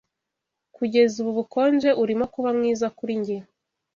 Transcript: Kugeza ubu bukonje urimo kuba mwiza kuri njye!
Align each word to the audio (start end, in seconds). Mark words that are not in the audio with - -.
Kugeza 0.75 1.15
ubu 1.21 1.31
bukonje 1.37 1.89
urimo 2.01 2.25
kuba 2.33 2.49
mwiza 2.57 2.87
kuri 2.97 3.13
njye! 3.21 3.37